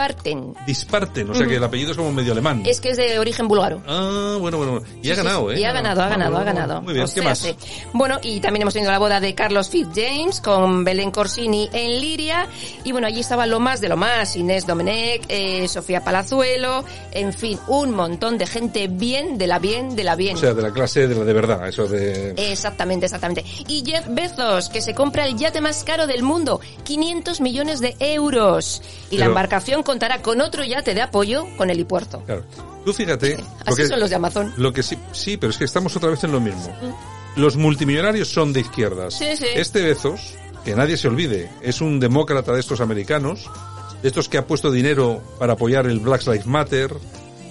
Disparten. 0.00 0.54
Disparten, 0.66 1.30
o 1.30 1.34
sea 1.34 1.46
que 1.46 1.56
el 1.56 1.64
apellido 1.64 1.90
es 1.90 1.96
como 1.96 2.10
medio 2.10 2.32
alemán. 2.32 2.62
Es 2.64 2.80
que 2.80 2.90
es 2.90 2.96
de 2.96 3.18
origen 3.18 3.46
búlgaro. 3.48 3.82
Ah, 3.86 4.36
bueno, 4.40 4.56
bueno, 4.56 4.72
bueno. 4.72 4.86
Y 5.02 5.10
ha 5.10 5.14
Sí, 5.14 5.22
ganado, 5.22 5.50
sí, 5.50 5.56
¿eh? 5.56 5.60
Y 5.60 5.64
ha 5.64 5.72
ganado, 5.72 6.02
ha 6.02 6.08
ganado, 6.08 6.38
ha 6.38 6.44
ganado. 6.44 6.80
Muy 6.80 6.94
bien, 6.94 7.04
O 7.06 7.12
¿qué 7.12 7.20
más? 7.22 7.38
sí. 7.38 7.54
Bueno, 7.92 8.18
y 8.22 8.40
también 8.40 8.62
hemos 8.62 8.72
tenido 8.72 8.90
la 8.92 8.98
boda 8.98 9.20
de 9.20 9.34
Carlos 9.34 9.68
Fitzjames 9.68 10.40
con 10.40 10.84
Belén 10.84 11.10
Corsini 11.10 11.68
en 11.72 12.00
Liria. 12.00 12.46
Y 12.84 12.92
bueno, 12.92 13.06
allí 13.08 13.20
estaba 13.20 13.44
lo 13.46 13.60
más 13.60 13.80
de 13.82 13.88
lo 13.90 13.96
más. 13.98 14.36
Inés 14.36 14.66
Domenech, 14.66 15.22
eh, 15.28 15.68
Sofía 15.68 16.02
Palazuelo, 16.02 16.82
en 17.12 17.34
fin, 17.34 17.58
un 17.68 17.90
montón 17.94 18.38
de 18.38 18.46
gente 18.46 18.88
bien, 18.88 19.36
de 19.36 19.46
la 19.46 19.58
bien, 19.58 19.96
de 19.96 20.04
la 20.04 20.16
bien. 20.16 20.36
O 20.36 20.40
sea, 20.40 20.54
de 20.54 20.62
la 20.62 20.72
clase 20.72 21.06
de 21.08 21.14
la 21.14 21.24
de 21.24 21.32
verdad, 21.34 21.68
eso 21.68 21.86
de... 21.86 22.30
Exactamente, 22.38 23.04
exactamente. 23.06 23.44
Y 23.68 23.82
Jeff 23.84 24.06
Bezos, 24.08 24.70
que 24.70 24.80
se 24.80 24.94
compra 24.94 25.26
el 25.26 25.36
yate 25.36 25.60
más 25.60 25.84
caro 25.84 26.06
del 26.06 26.22
mundo, 26.22 26.60
500 26.84 27.40
millones 27.42 27.80
de 27.80 27.96
euros. 28.00 28.82
Y 29.10 29.18
la 29.18 29.26
embarcación 29.26 29.82
contará 29.90 30.22
con 30.22 30.40
otro 30.40 30.62
yate 30.64 30.94
de 30.94 31.02
apoyo 31.02 31.46
con 31.56 31.68
helipuerto. 31.70 32.22
Claro. 32.24 32.44
Tú 32.84 32.92
fíjate... 32.92 33.36
Así 33.66 33.82
que- 33.82 33.88
son 33.88 33.98
los 34.00 34.08
de 34.10 34.16
Amazon. 34.16 34.54
Lo 34.56 34.72
que 34.72 34.82
sí, 34.84 34.96
sí, 35.12 35.36
pero 35.36 35.50
es 35.50 35.58
que 35.58 35.64
estamos 35.64 35.94
otra 35.96 36.10
vez 36.10 36.22
en 36.24 36.30
lo 36.32 36.40
mismo. 36.40 36.72
Los 37.36 37.56
multimillonarios 37.56 38.28
son 38.28 38.52
de 38.52 38.60
izquierdas. 38.60 39.14
Sí, 39.14 39.36
sí. 39.36 39.46
Este 39.54 39.82
Bezos, 39.82 40.34
que 40.64 40.74
nadie 40.76 40.96
se 40.96 41.08
olvide, 41.08 41.50
es 41.62 41.80
un 41.80 41.98
demócrata 42.00 42.52
de 42.52 42.60
estos 42.60 42.80
americanos, 42.80 43.50
de 44.02 44.08
estos 44.08 44.28
que 44.28 44.38
ha 44.38 44.46
puesto 44.46 44.70
dinero 44.70 45.20
para 45.38 45.54
apoyar 45.54 45.86
el 45.86 45.98
Black 46.00 46.22
Lives 46.26 46.46
Matter, 46.46 46.92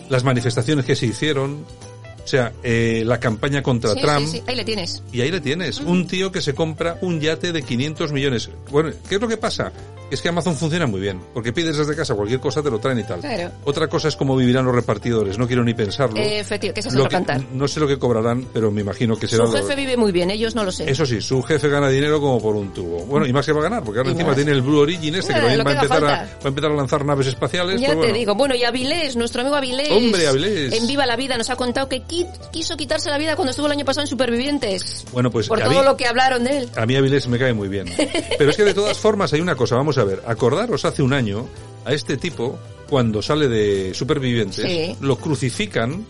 las 0.09 0.23
manifestaciones 0.23 0.85
que 0.85 0.95
se 0.95 1.05
hicieron, 1.05 1.65
o 2.23 2.27
sea, 2.27 2.53
eh, 2.63 3.03
la 3.05 3.19
campaña 3.19 3.61
contra 3.61 3.93
Sí, 3.93 4.01
Trump. 4.01 4.25
sí, 4.25 4.37
sí, 4.37 4.43
ahí 4.47 4.55
le 4.55 4.63
tienes. 4.65 5.03
Y 5.11 5.21
ahí 5.21 5.31
le 5.31 5.41
tienes, 5.41 5.79
un 5.79 6.07
tío 6.07 6.31
que 6.31 6.41
se 6.41 6.53
compra 6.55 6.97
un 7.01 7.19
yate 7.19 7.51
de 7.51 7.61
500 7.63 8.11
millones. 8.11 8.49
Bueno, 8.71 8.91
¿qué 9.07 9.15
es 9.15 9.21
lo 9.21 9.27
que 9.27 9.37
pasa? 9.37 9.71
Es 10.11 10.21
que 10.21 10.29
Amazon 10.29 10.55
funciona 10.55 10.87
muy 10.87 10.99
bien, 11.01 11.19
porque 11.33 11.53
pides 11.53 11.77
desde 11.77 11.95
casa 11.95 12.15
cualquier 12.15 12.39
cosa, 12.39 12.61
te 12.63 12.69
lo 12.71 12.79
traen 12.79 12.99
y 12.99 13.03
tal. 13.03 13.19
Claro. 13.19 13.51
Otra 13.65 13.87
cosa 13.87 14.07
es 14.07 14.15
cómo 14.15 14.35
vivirán 14.35 14.65
los 14.65 14.73
repartidores, 14.73 15.37
no 15.37 15.47
quiero 15.47 15.63
ni 15.63 15.73
pensarlo. 15.73 16.17
Eh, 16.17 16.39
efectivo, 16.39 16.73
que 16.73 16.79
ese 16.79 16.89
es 16.89 16.95
Lo 16.95 17.03
que- 17.03 17.09
cantar. 17.09 17.41
no 17.53 17.67
sé 17.67 17.79
lo 17.79 17.87
que 17.87 17.99
cobrarán, 17.99 18.45
pero 18.53 18.71
me 18.71 18.81
imagino 18.81 19.15
que 19.17 19.27
será 19.27 19.45
Su 19.45 19.51
lo- 19.51 19.57
jefe 19.59 19.75
vive 19.75 19.97
muy 19.97 20.11
bien, 20.11 20.31
ellos 20.31 20.55
no 20.55 20.63
lo 20.63 20.71
sé. 20.71 20.89
Eso 20.89 21.05
sí, 21.05 21.21
su 21.21 21.41
jefe 21.43 21.69
gana 21.69 21.89
dinero 21.89 22.19
como 22.19 22.41
por 22.41 22.55
un 22.55 22.73
tubo. 22.73 23.05
Bueno, 23.05 23.25
y 23.27 23.33
más 23.33 23.45
que 23.45 23.51
va 23.51 23.59
a 23.59 23.63
ganar, 23.63 23.83
porque 23.83 23.99
ahora 23.99 24.09
Y 24.09 24.13
encima 24.13 24.29
más. 24.29 24.35
tiene 24.35 24.51
el 24.51 24.61
Blue 24.61 24.79
Origin 24.79 25.15
este, 25.15 25.33
que 25.33 25.39
Eh, 25.39 25.43
va, 25.43 25.55
lo 25.55 25.63
va 25.63 25.71
a 25.71 25.73
que 25.73 25.79
empezar 25.85 26.03
a, 26.05 26.07
va 26.07 26.27
a 26.43 26.47
empezar 26.47 26.71
a 26.71 26.75
lanzar 26.75 27.05
naves 27.05 27.27
espaciales. 27.27 27.79
Ya 27.79 27.87
pues 27.87 27.91
te 27.91 27.95
bueno. 27.97 28.13
digo. 28.15 28.35
Bueno, 28.35 28.55
y 28.55 28.63
Avilés, 28.63 29.15
nuestro 29.15 29.41
amigo 29.41 29.55
Avilés. 29.55 29.91
Hombre, 29.91 30.27
Avilés. 30.27 30.73
En 30.73 30.87
Viva 30.87 31.05
la 31.05 31.15
Vida 31.15 31.37
nos 31.37 31.49
ha 31.49 31.55
contado 31.55 31.87
que 31.87 32.01
qui- 32.03 32.27
quiso 32.51 32.75
quitarse 32.77 33.09
la 33.09 33.17
vida 33.17 33.35
cuando 33.35 33.51
estuvo 33.51 33.67
el 33.67 33.73
año 33.73 33.85
pasado 33.85 34.03
en 34.05 34.07
Supervivientes. 34.07 35.05
Bueno, 35.11 35.29
pues 35.31 35.47
Por 35.47 35.59
todo 35.59 35.69
mí- 35.69 35.83
lo 35.85 35.95
que 35.97 36.07
hablaron 36.07 36.43
de 36.43 36.57
él. 36.59 36.69
A 36.75 36.85
mí 36.85 36.95
Avilés 36.95 37.27
me 37.27 37.37
cae 37.37 37.53
muy 37.53 37.67
bien. 37.67 37.87
Pero 38.37 38.49
es 38.49 38.57
que 38.57 38.63
de 38.63 38.73
todas 38.73 38.97
formas 38.97 39.31
hay 39.33 39.41
una 39.41 39.55
cosa, 39.55 39.75
vamos 39.75 39.97
a 39.97 39.98
ver. 40.03 40.21
Acordaros 40.27 40.85
hace 40.85 41.01
un 41.01 41.13
año 41.13 41.47
a 41.85 41.93
este 41.93 42.17
tipo, 42.17 42.57
cuando 42.89 43.21
sale 43.21 43.47
de 43.47 43.93
Supervivientes, 43.93 44.65
Sí. 44.65 44.95
lo 45.01 45.17
crucifican 45.17 46.05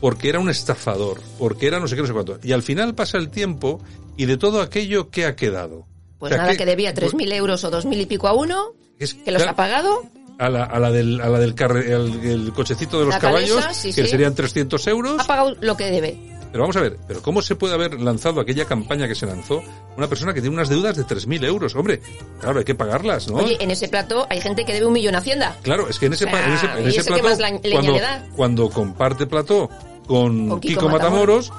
porque 0.00 0.28
era 0.28 0.38
un 0.40 0.50
estafador, 0.50 1.20
porque 1.38 1.66
era 1.66 1.78
no 1.80 1.86
sé 1.88 1.94
qué, 1.96 2.02
no 2.02 2.06
sé 2.08 2.12
cuánto. 2.12 2.38
Y 2.42 2.52
al 2.52 2.62
final 2.62 2.94
pasa 2.94 3.18
el 3.18 3.30
tiempo 3.30 3.80
y 4.16 4.26
de 4.26 4.36
todo 4.36 4.60
aquello 4.60 5.10
que 5.10 5.26
ha 5.26 5.36
quedado. 5.36 5.86
Pues 6.18 6.30
O 6.32 6.34
sea, 6.34 6.42
nada, 6.42 6.52
¿qué- 6.52 6.58
que 6.58 6.66
debía 6.66 6.94
3.000 6.94 7.32
euros 7.32 7.62
o 7.64 7.70
2.000 7.70 8.00
y 8.00 8.06
pico 8.06 8.28
a 8.28 8.32
uno, 8.34 8.72
es- 8.98 9.14
que 9.14 9.30
los 9.30 9.42
claro, 9.42 9.52
ha 9.52 9.56
pagado. 9.56 10.02
a 10.38 10.48
la, 10.48 10.64
a 10.64 10.78
la 10.80 10.90
del, 10.90 11.20
a 11.20 11.28
la 11.28 11.38
del 11.38 11.54
carre- 11.54 11.92
el 11.92 12.52
cochecito 12.52 12.98
de 12.98 13.04
los 13.06 13.14
La 13.14 13.20
caballos, 13.20 13.60
calesa, 13.60 13.74
sí, 13.74 13.92
que 13.92 14.04
sí. 14.04 14.08
serían 14.10 14.34
300 14.34 14.84
euros. 14.88 15.20
Ha 15.20 15.24
pagado 15.26 15.54
lo 15.60 15.76
que 15.76 15.90
debe. 15.90 16.18
Pero 16.54 16.62
vamos 16.62 16.76
a 16.76 16.82
ver, 16.82 16.98
pero 17.08 17.20
¿cómo 17.20 17.42
se 17.42 17.56
puede 17.56 17.74
haber 17.74 18.00
lanzado 18.00 18.40
aquella 18.40 18.64
campaña 18.64 19.08
que 19.08 19.16
se 19.16 19.26
lanzó 19.26 19.60
una 19.96 20.06
persona 20.06 20.32
que 20.32 20.40
tiene 20.40 20.54
unas 20.54 20.68
deudas 20.68 20.96
de 20.96 21.02
3.000 21.04 21.44
euros? 21.46 21.74
Hombre, 21.74 22.00
claro, 22.40 22.60
hay 22.60 22.64
que 22.64 22.76
pagarlas, 22.76 23.28
¿no? 23.28 23.38
Oye, 23.38 23.56
en 23.58 23.72
ese 23.72 23.88
plato 23.88 24.24
hay 24.30 24.40
gente 24.40 24.64
que 24.64 24.72
debe 24.72 24.86
un 24.86 24.92
millón 24.92 25.16
a 25.16 25.18
Hacienda. 25.18 25.56
Claro, 25.62 25.88
es 25.88 25.98
que 25.98 26.06
en 26.06 26.12
ese, 26.12 26.28
pa- 26.28 26.44
en 26.44 26.52
ese, 26.52 26.66
en 26.66 26.84
¿y 26.84 26.88
ese 26.90 27.00
ese 27.00 27.08
qué 27.12 27.14
plató, 27.14 27.28
más 27.28 27.38
la- 27.40 27.50
leña 27.50 27.72
cuando, 27.72 27.92
le 27.92 28.00
da? 28.00 28.26
cuando 28.36 28.70
comparte 28.70 29.26
plató 29.26 29.68
con, 30.06 30.48
Con 30.48 30.60
Kiko, 30.60 30.80
Kiko 30.82 30.88
Matamoros, 30.92 31.52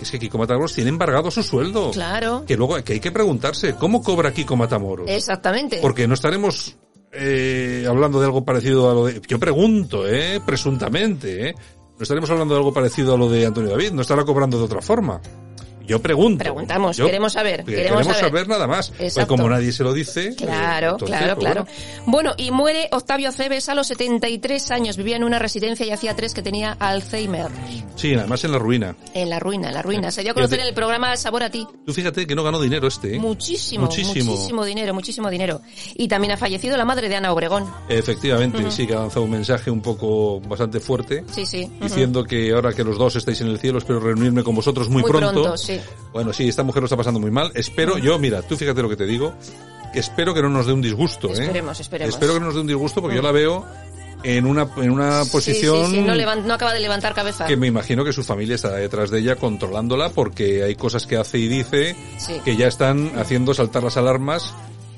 es 0.00 0.10
que 0.12 0.20
Kiko 0.20 0.38
Matamoros 0.38 0.74
tiene 0.74 0.90
embargado 0.90 1.28
su 1.32 1.42
sueldo. 1.42 1.90
Claro. 1.90 2.44
Que 2.46 2.56
luego 2.56 2.80
que 2.84 2.92
hay 2.92 3.00
que 3.00 3.10
preguntarse, 3.10 3.74
¿cómo 3.74 4.00
cobra 4.00 4.32
Kiko 4.32 4.54
Matamoros? 4.54 5.10
Exactamente. 5.10 5.80
Porque 5.82 6.06
no 6.06 6.14
estaremos 6.14 6.76
eh, 7.10 7.84
hablando 7.88 8.20
de 8.20 8.26
algo 8.26 8.44
parecido 8.44 8.88
a 8.92 8.94
lo 8.94 9.06
de... 9.06 9.20
Yo 9.26 9.40
pregunto, 9.40 10.06
¿eh? 10.08 10.40
Presuntamente, 10.46 11.48
¿eh? 11.48 11.54
No 12.00 12.04
estaremos 12.04 12.30
hablando 12.30 12.54
de 12.54 12.60
algo 12.60 12.72
parecido 12.72 13.12
a 13.12 13.18
lo 13.18 13.28
de 13.28 13.44
Antonio 13.44 13.72
David, 13.72 13.92
no 13.92 14.00
estará 14.00 14.24
cobrando 14.24 14.56
de 14.56 14.64
otra 14.64 14.80
forma. 14.80 15.20
Yo 15.90 16.00
pregunto. 16.00 16.38
Preguntamos, 16.38 16.96
Yo- 16.96 17.06
queremos 17.06 17.32
saber, 17.32 17.64
que 17.64 17.74
queremos 17.74 18.06
saber. 18.06 18.20
saber. 18.20 18.48
nada 18.48 18.68
más. 18.68 18.92
Pues 18.96 19.18
como 19.26 19.48
nadie 19.48 19.72
se 19.72 19.82
lo 19.82 19.92
dice. 19.92 20.36
Claro, 20.36 20.86
eh, 20.86 20.90
entonces, 20.92 21.18
claro, 21.18 21.34
pues 21.34 21.44
claro. 21.46 21.64
bueno. 21.64 22.06
Bueno, 22.06 22.34
y 22.36 22.52
muere 22.52 22.88
Octavio 22.92 23.32
Cebes 23.32 23.68
a 23.68 23.74
los 23.74 23.88
73 23.88 24.70
años. 24.70 24.96
Vivía 24.96 25.16
en 25.16 25.24
una 25.24 25.40
residencia 25.40 25.84
y 25.84 25.90
hacía 25.90 26.14
tres 26.14 26.32
que 26.32 26.42
tenía 26.42 26.76
Alzheimer. 26.78 27.48
Sí, 27.96 28.14
además 28.14 28.44
en 28.44 28.52
la 28.52 28.58
ruina. 28.58 28.94
En 29.14 29.28
la 29.30 29.40
ruina, 29.40 29.68
en 29.68 29.74
la 29.74 29.82
ruina. 29.82 30.10
Se 30.12 30.22
dio 30.22 30.30
a 30.30 30.34
conocer 30.34 30.60
en 30.60 30.66
el 30.66 30.74
programa 30.74 31.16
Sabor 31.16 31.42
a 31.42 31.50
ti. 31.50 31.66
Tú 31.84 31.92
fíjate 31.92 32.24
que 32.26 32.34
no 32.36 32.44
ganó 32.44 32.60
dinero 32.60 32.86
este. 32.86 33.16
¿eh? 33.16 33.18
Muchísimo, 33.18 33.86
Muchísimo. 33.86 34.30
muchísimo. 34.32 34.64
dinero, 34.64 34.94
muchísimo 34.94 35.28
dinero. 35.28 35.60
Y 35.96 36.06
también 36.06 36.32
ha 36.32 36.36
fallecido 36.36 36.76
la 36.76 36.84
madre 36.84 37.08
de 37.08 37.16
Ana 37.16 37.32
Obregón. 37.32 37.66
Efectivamente, 37.88 38.70
sí 38.70 38.86
que 38.86 38.94
ha 38.94 39.00
lanzado 39.00 39.22
un 39.24 39.30
mensaje 39.32 39.70
un 39.70 39.80
poco 39.80 40.40
bastante 40.40 40.78
fuerte. 40.78 41.24
Sí, 41.32 41.44
sí. 41.46 41.68
Diciendo 41.80 42.22
que 42.24 42.52
ahora 42.52 42.72
que 42.72 42.84
los 42.84 42.96
dos 42.96 43.16
estáis 43.16 43.40
en 43.40 43.48
el 43.48 43.58
cielo, 43.58 43.78
espero 43.78 43.98
reunirme 43.98 44.44
con 44.44 44.54
vosotros 44.54 44.88
muy, 44.88 45.02
Muy 45.02 45.10
pronto, 45.10 45.56
sí. 45.56 45.79
Bueno, 46.12 46.32
sí, 46.32 46.48
esta 46.48 46.62
mujer 46.62 46.82
lo 46.82 46.86
está 46.86 46.96
pasando 46.96 47.20
muy 47.20 47.30
mal. 47.30 47.52
Espero, 47.54 47.98
yo, 47.98 48.18
mira, 48.18 48.42
tú 48.42 48.56
fíjate 48.56 48.82
lo 48.82 48.88
que 48.88 48.96
te 48.96 49.06
digo, 49.06 49.34
espero 49.94 50.34
que 50.34 50.42
no 50.42 50.48
nos 50.48 50.66
dé 50.66 50.72
un 50.72 50.82
disgusto, 50.82 51.28
¿eh? 51.28 51.42
Esperemos, 51.42 51.80
esperemos. 51.80 52.14
Espero 52.14 52.34
que 52.34 52.40
no 52.40 52.46
nos 52.46 52.54
dé 52.54 52.60
un 52.60 52.66
disgusto 52.66 53.00
porque 53.00 53.16
yo 53.16 53.22
la 53.22 53.32
veo 53.32 53.64
en 54.22 54.46
una, 54.46 54.68
en 54.76 54.90
una 54.90 55.22
posición 55.32 55.86
Sí, 55.86 55.92
sí, 55.92 55.96
sí, 55.96 56.02
no, 56.02 56.36
no 56.36 56.54
acaba 56.54 56.74
de 56.74 56.80
levantar 56.80 57.14
cabeza. 57.14 57.46
que 57.46 57.56
me 57.56 57.66
imagino 57.66 58.04
que 58.04 58.12
su 58.12 58.22
familia 58.22 58.54
está 58.54 58.70
detrás 58.72 59.10
de 59.10 59.20
ella 59.20 59.36
controlándola 59.36 60.10
porque 60.10 60.62
hay 60.62 60.74
cosas 60.74 61.06
que 61.06 61.16
hace 61.16 61.38
y 61.38 61.48
dice 61.48 61.96
que 62.44 62.56
ya 62.56 62.66
están 62.66 63.12
haciendo 63.18 63.54
saltar 63.54 63.82
las 63.82 63.96
alarmas 63.96 64.52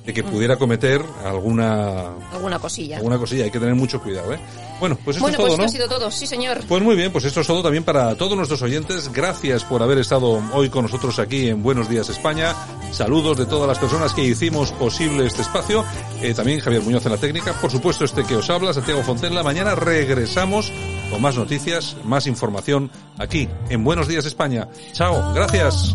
de 0.04 0.12
que 0.12 0.25
pudiera 0.25 0.56
cometer 0.56 1.02
alguna 1.25 2.14
Alguna 2.32 2.59
cosilla. 2.59 2.97
alguna 2.97 3.18
cosilla. 3.18 3.44
Hay 3.44 3.50
que 3.50 3.61
tener 3.61 3.75
mucho 3.75 4.00
cuidado, 4.00 4.32
¿eh? 4.35 4.38
Bueno, 4.80 4.99
pues 5.04 5.16
esto 5.16 5.23
bueno, 5.25 5.32
es 5.35 5.37
todo, 5.37 5.47
pues 5.47 5.59
¿no? 5.59 5.64
esto 5.64 5.76
ha 5.76 5.87
sido 5.87 5.88
todo. 5.99 6.11
Sí, 6.11 6.26
señor. 6.26 6.61
Pues 6.66 6.82
muy 6.82 6.97
bien, 6.97 7.12
pues 7.12 7.25
esto 7.25 7.40
es 7.40 7.47
todo 7.47 7.62
también 7.62 7.85
para 7.85 8.16
todos 8.16 8.37
nuestros 8.37 8.61
oyentes. 8.62 9.12
Gracias 9.12 9.62
por 9.64 9.80
haber 9.82 9.99
estado 9.99 10.42
hoy 10.52 10.71
con 10.71 10.82
nosotros 10.85 11.18
aquí 11.21 11.49
en 11.49 11.62
Buenos 11.62 11.88
Días 11.88 12.09
España. 12.09 12.52
Saludos 12.90 13.38
de 13.38 13.47
todas 13.47 13.68
las 13.68 13.78
personas 13.78 14.12
que 14.12 14.25
hicimos 14.25 14.73
posible 14.73 15.26
este 15.26 15.42
espacio. 15.42 15.85
Eh, 16.21 16.35
también 16.35 16.59
Javier 16.61 16.82
Muñoz 16.82 17.06
en 17.06 17.12
la 17.12 17.18
técnica. 17.18 17.52
Por 17.61 17.71
supuesto, 17.71 18.04
este 18.04 18.25
que 18.25 18.35
os 18.37 18.50
habla, 18.50 18.75
Santiago 18.75 19.02
Fontenla. 19.02 19.42
Mañana 19.44 19.76
regresamos 19.76 20.73
con 21.11 21.23
más 21.23 21.37
noticias, 21.37 21.97
más 22.04 22.26
información 22.26 22.90
aquí 23.18 23.49
en 23.71 23.85
Buenos 23.85 24.09
Días 24.09 24.26
España. 24.26 24.68
Chao, 24.92 25.32
gracias. 25.32 25.94